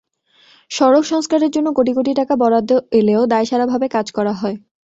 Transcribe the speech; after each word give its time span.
সড়ক 0.71 1.03
সংস্কারের 1.05 1.51
জন্য 1.51 1.67
কোটি 1.73 1.91
কোটি 1.93 2.11
টাকা 2.19 2.33
বরাদ্দ 2.35 2.71
এলেও 2.99 3.21
দায়সারাভাবে 3.33 3.87
কাজ 3.95 4.07
করা 4.11 4.33
হয়। 4.33 4.57